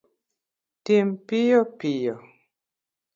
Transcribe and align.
Tim 0.85 1.07
piyo 1.27 1.61
piyo 1.77 2.15